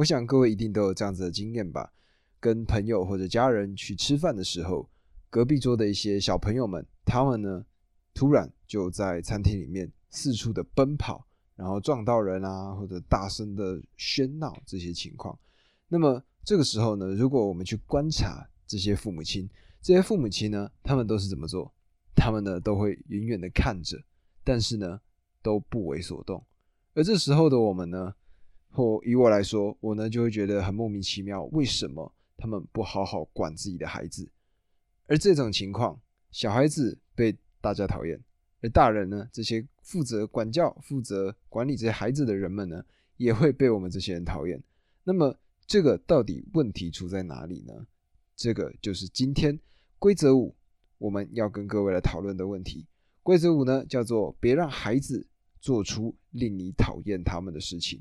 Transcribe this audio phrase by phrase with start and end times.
[0.00, 1.92] 我想各位一定都有这样子的经验吧？
[2.40, 4.88] 跟朋友或者家人去吃饭的时候，
[5.28, 7.62] 隔壁桌的一些小朋友们，他们呢
[8.14, 15.38] 突然就在餐厅里面四处的奔跑，然后撞到人啊，或者大声的喧闹这些情况。
[15.86, 19.46] 那么这个时候呢，如果我们去观察这些父母亲，
[19.82, 21.70] 这些父母亲呢，他们都是怎么做？
[22.16, 24.02] 他们呢都会远远的看着，
[24.42, 24.98] 但是呢
[25.42, 26.42] 都不为所动。
[26.94, 28.14] 而这时候的我们呢？
[28.70, 34.28] 或以我来说，我呢就会觉得很莫名其妙，为什么他们不好好管自己的孩子？
[35.06, 36.00] 而这种情况，
[36.30, 38.18] 小孩子被大家讨厌，
[38.62, 42.84] 而大人呢，这些负责管教、负责管理这些孩子的人们呢，
[43.16, 44.62] 也会被我们这些人讨厌。
[45.02, 47.86] 那么，这个到底问题出在哪里呢？
[48.36, 49.58] 这个就是今天
[49.98, 50.54] 规则五
[50.98, 52.86] 我们要跟各位来讨论的问题。
[53.22, 55.26] 规则五呢，叫做别让孩子
[55.60, 58.00] 做出令你讨厌他们的事情。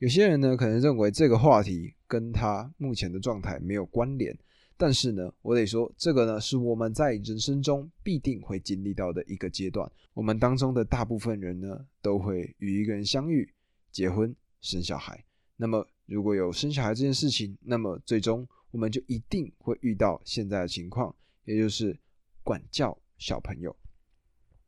[0.00, 4.34] 有些人呢，可能认为这个话题跟他目前的状态没有关联，
[4.78, 9.86] 但是呢，我得说，这个呢是我们在人生中必定会经历到的一个阶段。
[10.14, 13.46] 我们当中的大部分人呢，都会与一个人相遇、
[13.92, 15.22] 结婚、生小孩。
[15.54, 21.94] 那么，如果有生小孩这件事情，那么最终我们就一定会遇到现在的情况，也就是
[22.42, 23.76] 管教小朋友。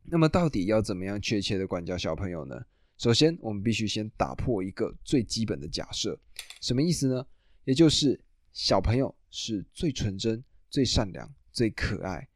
[0.04, 2.62] 那么，到底要怎么样确切的管教小朋友呢？
[3.02, 6.16] 首先，我们必须先打破一个最基本的假设，
[6.60, 7.26] 什么意思呢？
[7.64, 8.16] 也就是
[8.52, 12.28] 小朋友是最纯真、最善良、最可爱，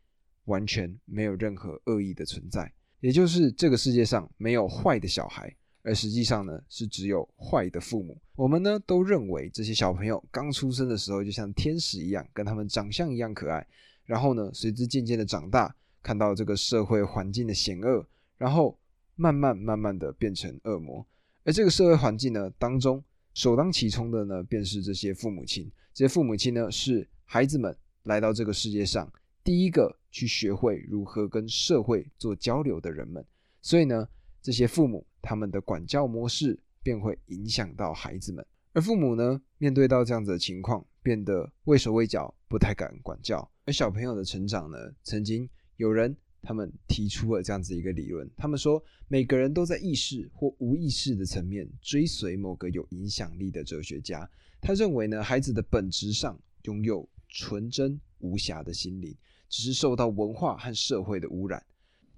[0.46, 2.68] 完全没有任何恶意的存在。
[2.98, 8.20] 也就是这个世界上没有坏的小孩，而实际上呢，是只有坏的父母。
[8.34, 13.64] 我们呢都认为这些小朋友刚出生的时候就像天使一样，跟他们长相一样可爱。
[14.04, 18.04] 然后呢，随之渐渐的长大，看到这个社会环境的险恶，
[18.36, 18.76] 然后。
[19.18, 21.04] 慢慢慢慢的变成恶魔，
[21.42, 25.70] 而这个社会环境呢当中，首当其冲的呢便是这些父母亲。
[25.94, 29.10] 这些父母亲呢是孩子们来到这个世界上
[29.42, 33.24] 第一个去学会如何跟社会做交流的人们。
[33.62, 34.06] 所以呢，
[34.42, 38.44] 这些父母他们的管教模式便会影响到孩子们。
[38.74, 43.50] 而父母呢面对到这样子的情况，变得畏手畏脚，不太敢管教。
[43.64, 45.48] 而小朋友的成长呢，曾经
[45.78, 46.14] 有人。
[46.46, 54.30] 他们提出了这样子一个理论，他们说每个人都在意识或无意识的层面追随某个有影响力的哲学家。
[54.60, 59.12] 他认为呢，孩子的本质上拥有纯真无瑕的心灵，
[59.48, 61.60] 只是受到文化和社会的污染。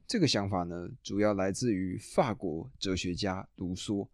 [0.07, 4.07] 这个想法呢，主要来自于法国哲学家卢梭。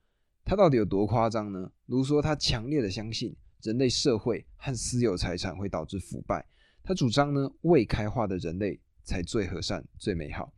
[0.44, 1.72] 他到底有多夸张呢？
[1.86, 6.46] 卢梭他强烈的相信人类社会和私有财产会导致腐败。
[6.84, 8.78] 他主张呢，未开化的人类。
[9.04, 10.52] 才最和善、最美好。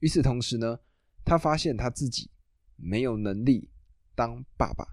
[0.00, 0.78] 与此同时呢，
[1.24, 2.30] 他发现他自己
[2.76, 3.70] 没有能力
[4.14, 4.86] 当爸爸，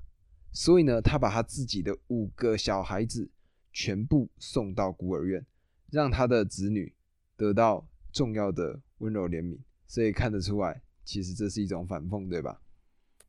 [0.52, 3.30] 所以呢，他把他自己的五个小孩子
[3.72, 5.46] 全部送到孤儿院，
[5.92, 6.96] 让他的子女
[7.36, 9.60] 得到重要的温柔怜悯。
[9.86, 12.62] 所以看得出来，其实这是一种反讽，对吧？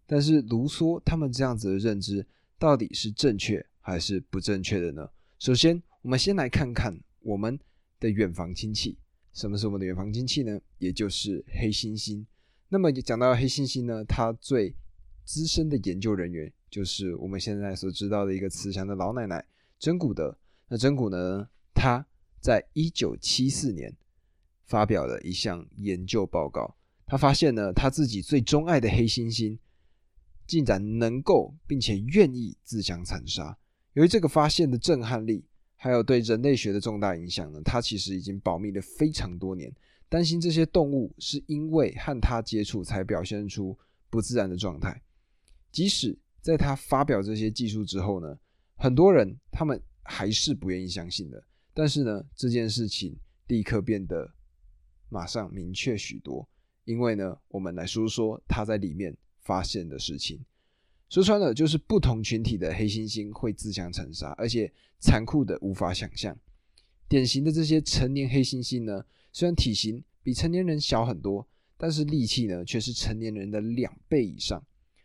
[0.07, 2.27] 但是卢梭他们这样子的认知
[2.59, 5.11] 到底是正确还是不正确的呢？
[5.39, 7.59] 首先，我们先来看看我们
[7.99, 8.97] 的远房亲戚。
[9.35, 10.61] 什么是我们的远房亲戚呢？
[10.79, 12.25] 也就是黑猩猩。
[12.69, 14.73] 那么讲到黑猩猩呢，它最
[15.25, 19.45] 资深的研究人员就是我们现在所知道的一个慈祥的老奶奶
[19.77, 20.39] 真古德。
[20.69, 22.07] 那真古呢，他
[22.41, 23.93] 在一九七四年
[24.67, 29.59] 发表了一项研究报告，他发现呢，他自己最钟爱的黑猩猩
[30.47, 33.59] 竟然能够并且愿意自相残杀。
[33.95, 35.45] 由于这个发现的震撼力。
[35.85, 37.61] 还有对人类学的重大影响呢？
[37.63, 39.71] 他其实已经保密了非常多年，
[40.09, 43.79] 担心这些动物是因为和他接触才表现出
[44.09, 44.99] 不自然的状态。
[45.71, 48.35] 即使在他发表这些技术之后呢，
[48.77, 51.45] 很多人他们还是不愿意相信的。
[51.75, 53.15] 但是呢，这件事情
[53.49, 54.33] 立刻变得
[55.11, 56.49] 马上明确许多，
[56.87, 60.43] 因为呢，我们来说说他在里面发现的事情。
[61.15, 66.37] 说穿了，就是不同群体的黑猩猩会自相残杀，而且残酷的无法想象。
[67.09, 71.47] 典型的这些成年黑猩猩呢，虽然体型比成年人小很多，
[71.77, 74.61] 但是力气呢却是成年人的两倍以上。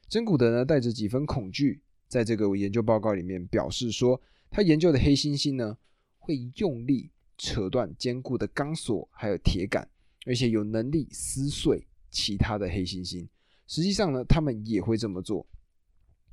[0.08, 4.20] 真古德呢带着几分恐惧，在这个研究报告里面表示说，
[4.50, 5.78] 他研究的黑猩猩呢
[6.18, 9.88] 会用力扯断坚固的钢索还有铁杆，
[10.26, 13.28] 而且有能力撕碎其他的黑猩猩。
[13.68, 15.46] 实际上呢，他们也会这么做。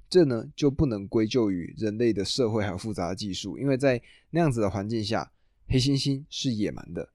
[0.09, 4.01] 这呢就不能归咎于人类的社会还有复杂的技术，因为在
[4.31, 5.33] 那样子的环境下，
[5.69, 7.09] 黑猩猩是野蛮的。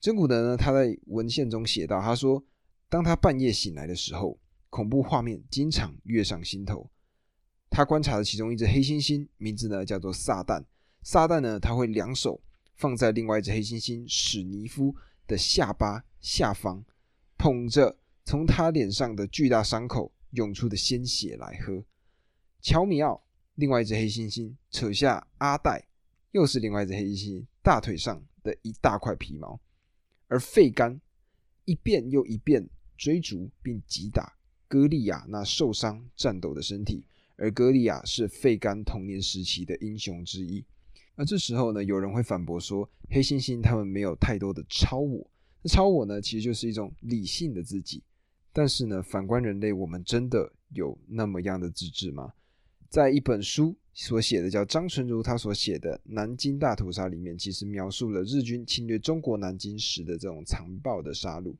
[0.00, 2.44] 真古德呢，他在文献中写道，他说，
[2.88, 4.38] 当他半夜醒来的时候，
[4.70, 6.90] 恐怖画面经常跃上心头。
[7.70, 10.62] 他观察的其中一只黑猩猩，名字呢叫做撒旦。
[11.02, 12.40] 撒旦呢，他会两手
[12.76, 14.94] 放在另外一只黑猩猩史尼夫
[15.26, 16.84] 的下巴下方，
[17.36, 21.84] 捧着从他脸上的巨大伤口涌出的鲜血来喝。
[22.64, 23.22] 乔米奥，
[23.56, 25.86] 另外一只黑猩猩扯下阿黛，
[26.30, 29.60] 又是另外一只黑猩猩大腿上的一大块皮毛，
[30.28, 30.98] 而费甘
[31.66, 32.66] 一遍又一遍
[32.96, 37.04] 追逐并击打歌利亚那受伤颤抖的身体，
[37.36, 40.64] 而歌利亚是费甘童年时期的英雄之一。
[41.16, 45.30] 那这时候呢，有人会反驳说，黑猩猩他们没有太多的超我，
[45.60, 48.02] 那超我呢，其实就是一种理性的自己。
[48.54, 52.32] 但是呢，反观人类，我们真的有那么样的自制吗？
[52.94, 61.52] 在一本书所写的叫张纯如他所写的《南京大屠杀》里面，其实描述了日军侵略中国南京时的这种残暴的杀戮。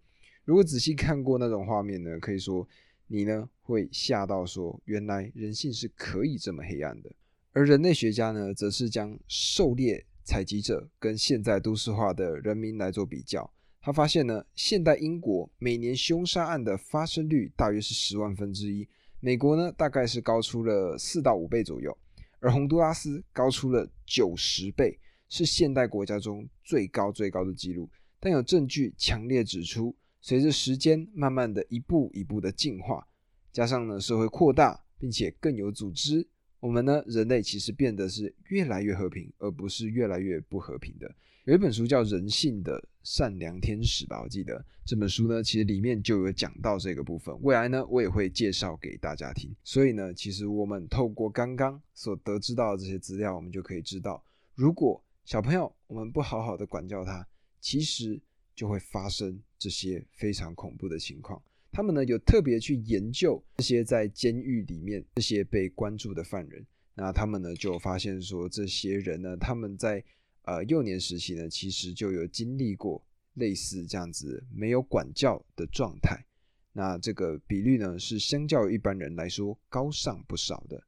[0.45, 2.65] 如果仔细看过那种画面呢，可以说
[3.09, 7.11] 你呢会吓到说，原来人性是可以这么黑暗的。
[7.51, 13.53] 而人类学家呢，则是将狩猎采集者跟现在都市化的人民来做比较。
[13.81, 18.87] 他发现呢，现代英国每年凶杀案的发生率大约是十万分之一，
[19.25, 21.97] 美国呢大概是高出了四到五倍左右，
[22.41, 24.99] 而洪都拉斯高出了九十倍，
[25.31, 27.89] 是现代国家中最高最高的记录。
[28.21, 33.09] 但有证据强烈指出，随着时间慢慢的一步一步的进化，
[33.51, 36.29] 加上呢社会扩大，并且更有组织。
[36.61, 41.11] 我们呢，人类其实变得是越来越和平，而不是越来越不和平的。
[41.47, 47.33] 有一本书叫《人性的善良天使》吧，我记得这本书呢，其实里面就有讲到这个部分。
[47.43, 49.55] 未来呢，我也会介绍给大家听。
[49.63, 54.25] 所以呢，其实我们透过刚刚所得知到的这些资料，我们就可以知道，
[54.55, 57.27] 如果小朋友我们不好好的管教他，
[57.61, 58.21] 其实
[58.55, 61.41] 就会发生这些非常恐怖的情况。
[61.71, 66.65] 他们呢有特别去研究这些在监狱里面这些被关注的犯人，
[66.95, 70.03] 那他们呢就发现说，这些人呢他们在
[70.45, 73.05] 呃幼年时期呢其实就有经历过
[73.35, 76.25] 类似这样子没有管教的状态，
[76.73, 80.83] 那这个比率呢是相较于一般人来说高上不少的。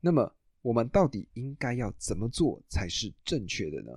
[0.00, 3.92] 那么我们到底应该要怎么做才是正确的呢？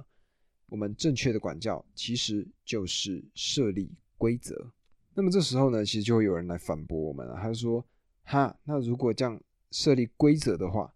[0.68, 4.72] 我们正确的管教其实就是设立规则。
[5.14, 7.36] 那么这时候呢，其实就会有人来反驳我们了。
[7.36, 7.86] 他说
[8.26, 9.40] ：“哈，那如果这样
[9.72, 10.94] 设立规则的话，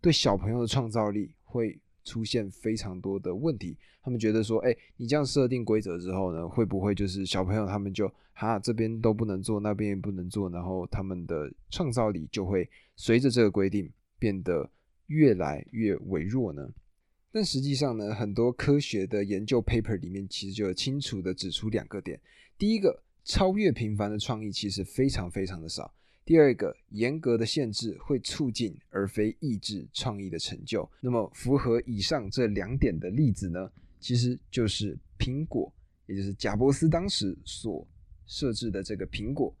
[0.00, 3.76] 对小朋友的创造力会出现非常多的问题。
[4.02, 14.70] 他们觉得说，哎，你这样设定规则之后呢，会不会就是小朋友他们就哈这边都不能做，那边也不能做，然后他们的创造力就会随着这个规定变得
[15.06, 16.68] 越来越微弱呢？
[17.32, 22.20] 但实际上呢，很多科学的研究 paper 里面其实就清楚的指出两个点：
[22.58, 23.02] 第一个。
[23.22, 25.92] 超越平凡的创意其实非常非常的少。
[26.30, 30.88] 第二个，严格的限制会促进而非抑制创意的成就。
[31.00, 33.68] 那么，符合以上这两点的例子呢，
[33.98, 35.72] 其实就是苹果，
[36.06, 37.84] 也就是贾伯斯当时所
[38.28, 39.52] 设置的这个苹果，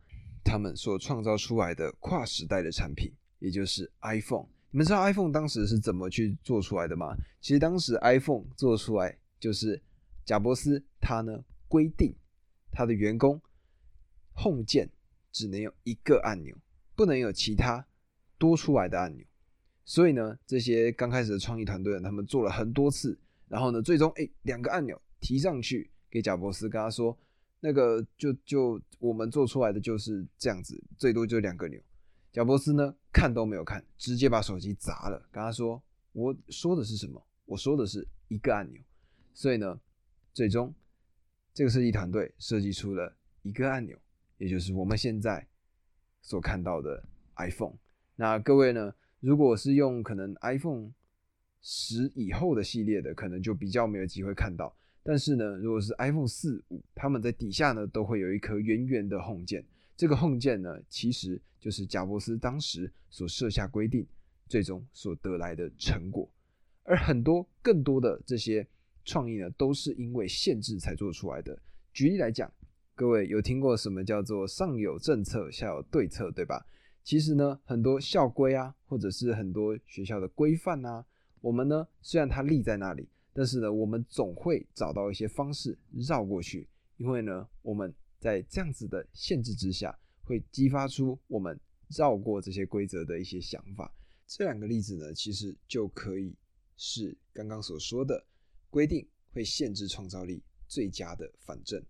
[0.44, 4.46] 他们所创造出来的跨时代的产品，也就是 iPhone。
[4.70, 7.16] 你们知道 iPhone 当时是怎么去做出来的吗？
[7.40, 9.82] 其实当时 iPhone 做出来就是
[10.24, 12.14] 贾伯斯他呢规定
[12.70, 13.42] 他的员工。
[14.36, 14.88] Home 键
[15.32, 16.56] 只能有一个按钮，
[16.94, 17.86] 不能有其他
[18.38, 19.24] 多出来的按钮。
[19.84, 23.18] 所以呢，这些刚开始的创意团队，他们做了很多次，
[23.48, 27.16] 然后呢，最终哎，两个按钮提上去给贾伯斯，跟他说，
[27.58, 31.80] 那个就就我们做出来的就是这样子，最多就两个钮。
[32.32, 35.82] 贾伯斯呢，看都没有看，直接把手机砸了，跟他说，
[36.12, 37.20] 我说的是什么？
[37.46, 38.80] 我说的是一个按钮。
[39.34, 39.80] 所以呢，
[40.32, 40.72] 最终
[41.52, 43.98] 这个设计团队设计出了一个按钮。
[44.40, 45.46] 也就是我们现在
[46.22, 47.04] 所看到的
[47.36, 47.74] iPhone。
[48.16, 50.90] 那各位呢，如果是用可能 iPhone
[51.60, 54.74] 十以后的系列的，可能就比较没有机会看到。
[55.02, 59.62] 但是呢，如果是 iPhone 四五，他们在底下呢都会有一颗圆圆的 Home 键。
[59.94, 64.06] 这个 Home 键呢，其实就是贾伯斯当时所设下规定，
[64.48, 66.26] 最终所得来的成果。
[66.84, 68.66] 而很多更多的这些
[69.04, 71.58] 创意呢，都是因为限制才做出来的。
[71.92, 72.50] 举例来讲。
[73.00, 76.66] 各位有听过什么叫做上有政策下有对策，对吧？
[77.02, 81.02] 其实呢，很多校规啊，或者是很多学校的规范啊，
[81.40, 91.58] 我们呢虽然它立在那里，但是呢，我们总会找到一些方式绕过去，因为呢，我们在这样子的限制之下，会激发出我们
[91.96, 93.90] 绕过这些规则的一些想法。
[94.26, 96.36] 这两个例子呢，其实就可以
[96.76, 98.22] 是刚刚所说的
[98.68, 101.82] 规定会限制创造力最佳的反证。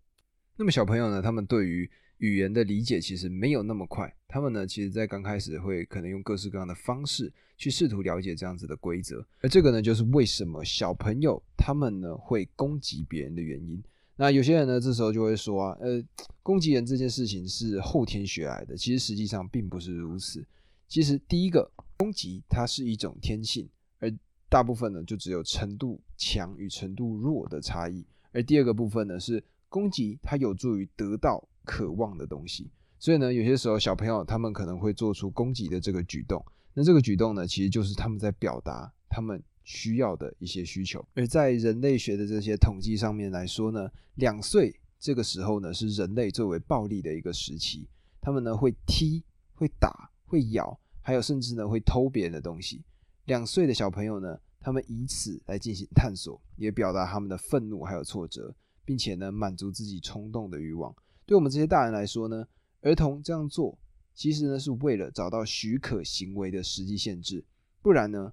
[0.61, 1.23] 那么小朋友呢？
[1.23, 4.14] 他们对于语言的理解其实没有那么快。
[4.29, 9.26] 他们呢，其实在刚开始会可能用各式各样的方式去试图了解这样子的规则。
[9.40, 13.83] 而这个呢，就是为什么小朋友他们呢会攻击别人的原因。
[14.17, 16.05] 那有些人呢，这时候就会说啊，呃，
[16.43, 18.76] 攻击人这件事情是后天学来的。
[18.76, 20.47] 其实实际上并不是如此。
[20.87, 23.67] 其实第一个攻击它是一种天性，
[23.99, 24.12] 而
[24.50, 28.05] 大部分呢就只有程度强与程度弱的差异。
[28.33, 32.70] 而第二个部分呢是攻击它有助于得到渴望的东西。
[32.98, 36.44] 所以呢，有些时候小朋友他们可能会做出攻击的这个举动。
[36.74, 39.42] 那这个举动呢，其实就是他们在表达他们。
[39.62, 47.86] 需要的一些需求，而在人类学的这些统计上面来说呢，两岁这个时候呢是人类最为暴力的一个时期，
[48.20, 49.22] 他们呢会踢、
[49.54, 52.82] 会打、会咬，还有甚至呢会偷别人的东西。
[53.26, 58.52] 两岁的小朋友呢，他们以此来进行探索，也表达他们的愤怒还有挫折，
[58.84, 60.94] 并且呢满足自己冲动的欲望。
[61.26, 62.46] 对我们这些大人来说呢，
[62.80, 63.78] 儿童这样做
[64.14, 67.44] 其实呢是为了找到许可行为的实际限制，
[67.82, 68.32] 不然呢？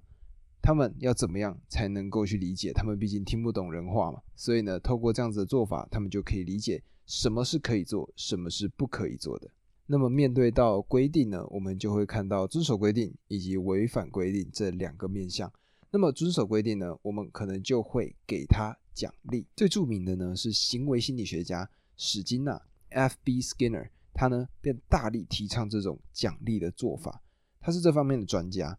[0.60, 2.72] 他们要怎么样才能够去理解？
[2.72, 9.48] 他们毕竟听不懂人话嘛，所以呢，透过这样子的做法，他们就可以理解什么是可以做，什么是不可以做的。
[9.86, 15.50] 那么面对到规定呢，我们就会看到遵守规定以及违反规定这两个面向。
[15.90, 19.46] 那么遵守规定呢，我们可能就会给他奖励。
[19.54, 23.40] 最著名的呢是行为心理学家史金纳 （F.B.
[23.40, 27.22] Skinner），他呢便大力提倡这种奖励的做法，
[27.60, 28.76] 他是这方面的专家。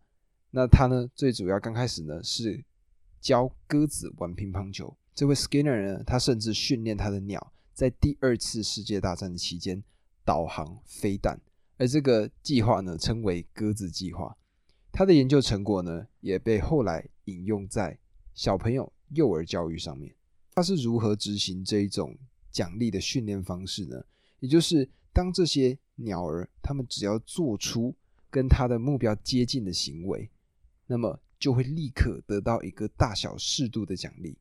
[0.51, 1.09] 那他呢？
[1.15, 2.65] 最主要刚开始呢是
[3.21, 4.97] 教鸽子玩乒乓球。
[5.15, 9.81] 这位 Skinner 呢，他甚至训练他的鸟在第二次世界大战的期间
[10.25, 11.39] 导航飞弹，
[11.77, 14.35] 而这个计划呢称为鸽子计划。
[14.91, 17.99] 他的研究成果呢也被后来引用在
[18.33, 20.13] 小朋友幼儿教育上面。
[20.53, 22.17] 他是如何执行这一种
[22.51, 24.03] 奖励的训练方式呢？
[24.39, 27.95] 也就是当这些鸟儿他们只要做出
[28.29, 30.29] 跟他的目标接近的行为。
[30.87, 34.35] 那么就会立刻得到一个大小适度的奖励，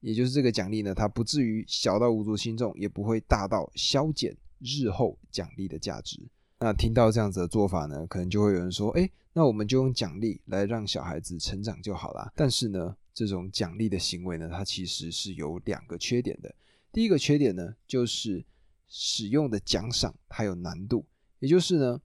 [0.00, 6.18] 也就是这个奖励呢，它不至于小到无足轻重，也不会大到消减日后奖励的价值。
[6.60, 16.54] 那听到这样子的做法呢，可能就会有人说：“哎，那我们就用奖励来让小孩子成长就好了。”但是呢，这种奖励的行为呢，它其实是有两个缺点的。
[16.92, 18.44] 第一个缺点呢，就是
[18.86, 21.04] 使用的奖赏它有难度，
[21.40, 22.00] 也就是呢，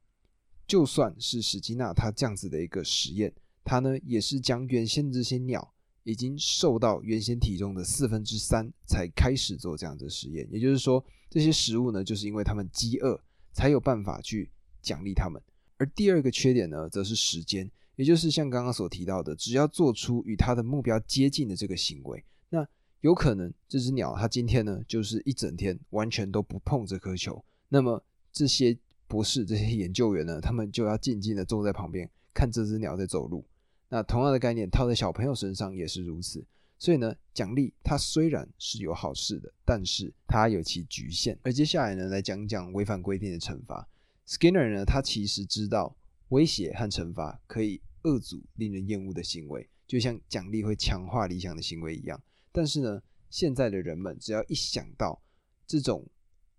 [0.65, 3.31] 就算是史基纳他这样子的一个实验。
[3.63, 14.49] 他呢也是将原先这些鸟已经瘦到原先体重的四分之三才开始做这样子的实验，也就是说这些食物呢就是因为他们饥饿才有办法去
[14.81, 15.39] 奖励他们。
[15.77, 22.67] 而第二个缺点呢则是时间，也就是像刚刚所提到的，只要做出与他的目标接近的这个行为，那
[23.01, 33.45] 有可能这只鸟它今天呢就是一整天完全都不碰这颗球，那么这些博士这些研究员呢，他们就要静静的坐在旁边看这只鸟在走路。
[33.89, 36.43] 那同样的概念套在小朋友身上也是如此，
[36.79, 41.37] 所以呢，奖励它虽然是有好事的，但是它有其局限。
[41.43, 43.87] 而接下来呢，来讲讲违反规定的惩罚。
[44.27, 45.95] Skinner 呢，他其实知道
[46.29, 52.21] 威胁和惩罚可以遏阻令人厌恶的行为，就像奖励会强化理想的行为一样。
[52.51, 55.21] 但是呢，现在的人们只要一想到
[55.67, 56.07] 这种。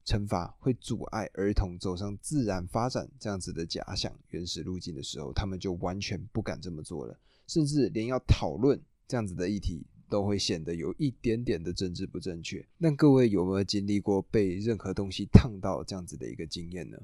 [0.07, 8.79] 惩罚会阻碍儿童走上自然发展这样子的假想原始路径的时候，他们就完全不敢这么做了，甚至连要讨论
[9.09, 12.63] 这样子的议题都会显得有一点点的政治不正确。
[12.77, 16.99] 那各位有没有经历过被任何东西烫到这样子的一个经验呢？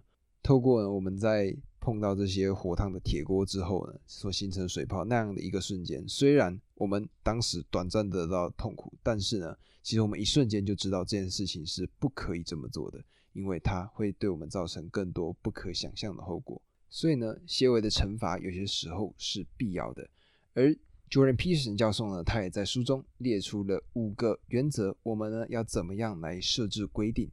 [0.51, 13.01] 透过呢我们在碰到这些火烫的铁锅之后呢，所形成水泡那样的一个瞬间，虽然我们当时短暂得到痛苦，但是呢，其实我们一瞬间就知道这件事情是不可以这么做的，
[13.33, 16.61] 因为它会对我们造成更多不可想象的后果。
[16.89, 20.11] 所以呢，些微的惩罚有些时候是必要的。
[20.55, 20.77] 而
[21.09, 27.31] Jordan Peterson 教授呢，他也在书中列出了五个原则，我们呢要怎么样来设置规定。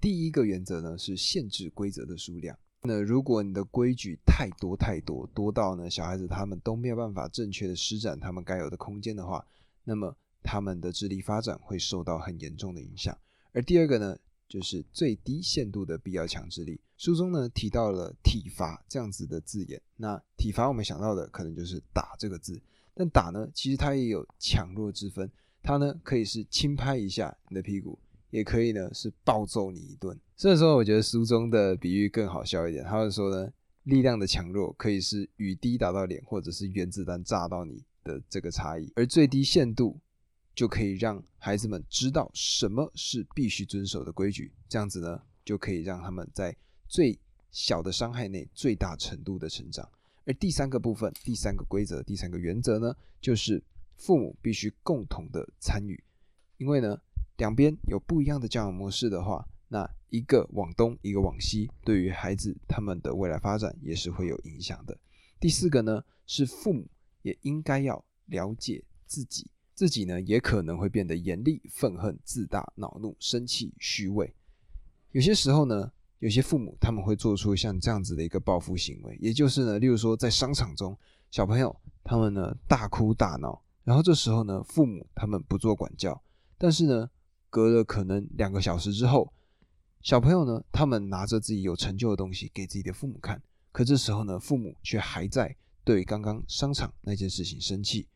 [0.00, 2.56] 第一个原则呢是限制规则的数量。
[2.82, 9.44] 那如果你的规矩太多太多，多到呢小孩子他们都没有办法正确的施展他们该有的空间的话，
[9.82, 13.18] 那么他们的智力发展会受到很严重的影响。
[13.52, 14.16] 而第二个呢
[14.48, 16.80] 就是最低限度的必要强制力。
[16.96, 19.82] 书中呢提到了体罚这样子的字眼。
[19.96, 22.62] 那体罚我们想到的可能就是打这个字，
[22.94, 25.28] 但打呢其实它也有强弱之分，
[25.62, 27.98] 它呢可以是轻拍一下你的屁股。
[28.30, 30.18] 也可以呢，是暴揍你一顿。
[30.36, 32.84] 所以说，我觉得书中的比喻更好笑一点。
[32.84, 33.52] 他们说呢，
[33.84, 38.92] 力量的强弱可以是雨滴打到脸，或者是原子弹炸到你的这个差异。
[38.94, 39.98] 而最低限度
[40.54, 44.52] 就可以让孩子们知道什么是必须遵守的规矩。
[44.68, 46.56] 这样子呢，就可以让他们在
[46.86, 47.18] 最
[47.50, 49.88] 小的伤害内最大程度的成长。
[50.24, 53.62] 而第三个部分，第三个规则，第三个原则呢，就是
[53.96, 55.98] 父母必须共同的参与，
[56.58, 57.00] 因为呢，
[57.38, 64.96] 两边有不一样的教养模式的话，那一个往东，一个往西，对于孩子他们的未来发展也是会有影响的。
[65.40, 66.86] 第四个呢，是父母
[67.22, 74.34] 也应该要了解自己，自己呢也可能会变得严厉、愤恨、自大、恼怒、生气、虚伪。
[75.12, 75.90] 有些时候呢。
[76.20, 80.98] 有些父母他们会做出像这样子的一个报复行为，也就是呢，例如说在商场中，
[81.30, 86.20] 小朋友他们呢大哭大闹，然后这时候呢，父母他们不做管教，
[86.58, 87.08] 但是呢，
[87.50, 89.32] 隔了可能两个小时之后，
[90.02, 98.06] 小朋友呢，他们拿着自己有成就的东西给自己的父母看，可这时候呢，父母却还在对刚刚商场那件事情生气，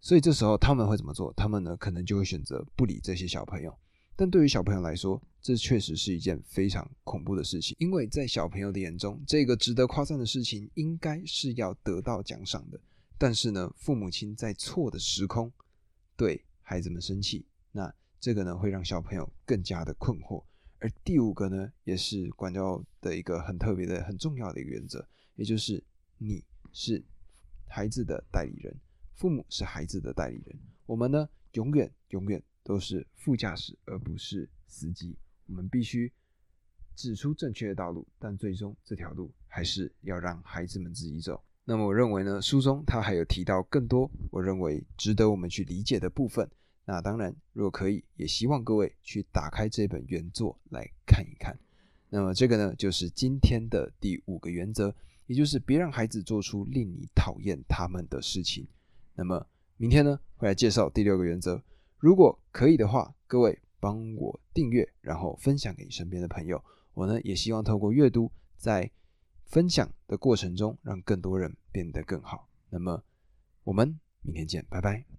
[0.00, 1.32] 所以这时候他们会怎么做？
[1.34, 3.76] 他们呢，可能就会选择不理这些小朋友。
[4.16, 12.80] 但对于小朋友来说，这确实是一件非常恐怖的事情，因为在小朋友的眼中，这个值得夸赞的事情应该是要得到奖赏的。
[13.16, 15.52] 但是呢，父母亲在错的时空
[16.16, 20.42] 对孩子们生气，那这个呢会让小朋友更加的困惑。
[20.78, 25.82] 而第五个呢，也是管教的一个很特别的、很重要的一个原则，也就是
[26.18, 27.02] 你是
[27.66, 28.76] 孩子的代理人，
[29.14, 32.42] 父母是孩子的代理人，我们呢永远永远。
[32.64, 35.16] 都是副驾驶，而不是司机。
[35.46, 36.12] 我们必须
[36.94, 41.42] 指出正确的道路，但最终这条路还是要让孩子们自己走。
[41.64, 46.46] 那么，我认为呢，书中他还有提到更多我认为值得我们去理解的部分。
[46.90, 51.54] 那当然，如果可以，也希望各位去打开这本原作来看一看。
[52.08, 54.94] 那么，这个呢，就是今天的第五个原则，
[55.26, 58.66] 也就是别让孩子做出令你讨厌他们的事情。
[59.14, 61.62] 那么，明天呢，会来介绍第六个原则。
[61.98, 66.64] 如果可以的话，各位帮我订阅，然后分享给你身边的朋友。
[66.94, 68.90] 我呢也希望透过阅读，在
[69.44, 72.48] 分享的过程中，让更多人变得更好。
[72.70, 73.04] 那么，
[73.64, 75.17] 我们明天见，拜拜。